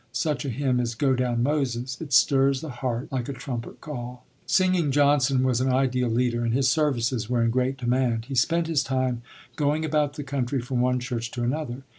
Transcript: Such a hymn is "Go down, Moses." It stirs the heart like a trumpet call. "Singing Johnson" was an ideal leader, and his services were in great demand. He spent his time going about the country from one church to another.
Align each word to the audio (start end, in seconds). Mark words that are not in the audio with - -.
Such 0.13 0.45
a 0.45 0.49
hymn 0.49 0.79
is 0.79 0.95
"Go 0.95 1.13
down, 1.15 1.43
Moses." 1.43 2.01
It 2.01 2.11
stirs 2.11 2.61
the 2.61 2.71
heart 2.81 3.11
like 3.11 3.29
a 3.29 3.33
trumpet 3.33 3.81
call. 3.81 4.25
"Singing 4.47 4.89
Johnson" 4.89 5.43
was 5.43 5.61
an 5.61 5.71
ideal 5.71 6.09
leader, 6.09 6.43
and 6.43 6.55
his 6.55 6.67
services 6.67 7.29
were 7.29 7.43
in 7.43 7.51
great 7.51 7.77
demand. 7.77 8.25
He 8.25 8.33
spent 8.33 8.65
his 8.65 8.81
time 8.81 9.21
going 9.55 9.85
about 9.85 10.13
the 10.15 10.23
country 10.23 10.59
from 10.59 10.81
one 10.81 10.99
church 10.99 11.29
to 11.29 11.43
another. 11.43 11.83